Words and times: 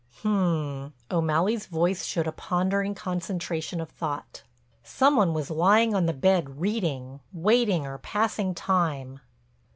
"Um," 0.23 0.93
O'Malley's 1.11 1.67
voice 1.67 2.05
showed 2.05 2.25
a 2.25 2.31
pondering 2.31 2.95
concentration 2.95 3.79
of 3.79 3.91
thought. 3.91 4.41
"Some 4.81 5.15
one 5.15 5.31
was 5.31 5.51
lying 5.51 5.93
on 5.93 6.07
the 6.07 6.11
bed 6.13 6.59
reading; 6.59 7.19
waiting 7.31 7.85
or 7.85 7.99
passing 7.99 8.55
time." 8.55 9.19